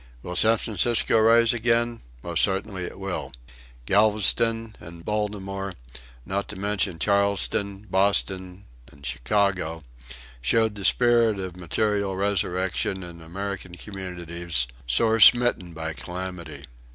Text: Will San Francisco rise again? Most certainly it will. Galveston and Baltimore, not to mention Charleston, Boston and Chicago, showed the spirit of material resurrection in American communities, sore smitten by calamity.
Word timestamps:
Will 0.23 0.35
San 0.35 0.57
Francisco 0.57 1.19
rise 1.19 1.53
again? 1.53 2.01
Most 2.23 2.41
certainly 2.43 2.85
it 2.85 2.97
will. 2.97 3.33
Galveston 3.85 4.75
and 4.79 5.05
Baltimore, 5.05 5.75
not 6.25 6.47
to 6.47 6.55
mention 6.55 6.97
Charleston, 6.97 7.85
Boston 7.87 8.65
and 8.91 9.05
Chicago, 9.05 9.83
showed 10.41 10.73
the 10.73 10.85
spirit 10.85 11.37
of 11.37 11.55
material 11.55 12.15
resurrection 12.15 13.03
in 13.03 13.21
American 13.21 13.75
communities, 13.77 14.65
sore 14.87 15.19
smitten 15.19 15.71
by 15.71 15.93
calamity. 15.93 16.65